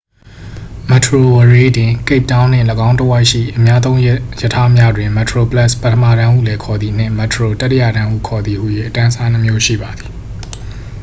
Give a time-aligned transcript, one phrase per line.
[0.89, 10.11] မက်တရိုဝရေး တွင် ကိပ်တောင်းနှင့် ၎င်းတစ်ဝိုက်ရှိ အများသုံးရထားများတွင် metroplus ပထမတန်းဟုလည်းခေါ်သည် နှင့် metro တတိယတန်းဟုခေါ်သည် ဟူ၍ အတန်းအစားနှစ်မျိုးရှိပါသည်။